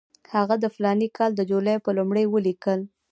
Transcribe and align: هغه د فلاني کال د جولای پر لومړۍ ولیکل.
هغه 0.35 0.55
د 0.59 0.65
فلاني 0.75 1.07
کال 1.17 1.31
د 1.35 1.41
جولای 1.49 1.77
پر 1.83 1.91
لومړۍ 1.97 2.25
ولیکل. 2.29 2.79